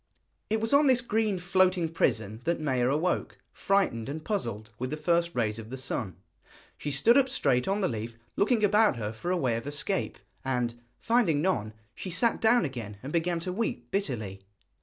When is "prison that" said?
1.87-2.59